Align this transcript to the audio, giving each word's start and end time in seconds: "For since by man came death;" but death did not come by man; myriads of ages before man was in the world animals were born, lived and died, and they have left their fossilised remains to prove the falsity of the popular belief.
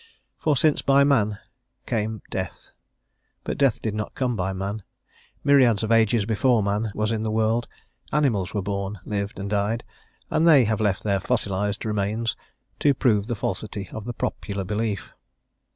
"For 0.39 0.57
since 0.57 0.81
by 0.81 1.03
man 1.03 1.37
came 1.85 2.23
death;" 2.31 2.71
but 3.43 3.55
death 3.59 3.79
did 3.83 3.93
not 3.93 4.15
come 4.15 4.35
by 4.35 4.51
man; 4.51 4.81
myriads 5.43 5.83
of 5.83 5.91
ages 5.91 6.25
before 6.25 6.63
man 6.63 6.91
was 6.95 7.11
in 7.11 7.21
the 7.21 7.29
world 7.29 7.67
animals 8.11 8.51
were 8.51 8.63
born, 8.63 8.99
lived 9.05 9.37
and 9.37 9.47
died, 9.47 9.83
and 10.31 10.47
they 10.47 10.63
have 10.65 10.81
left 10.81 11.03
their 11.03 11.19
fossilised 11.19 11.85
remains 11.85 12.35
to 12.79 12.95
prove 12.95 13.27
the 13.27 13.35
falsity 13.35 13.89
of 13.93 14.05
the 14.05 14.13
popular 14.13 14.63
belief. 14.63 15.13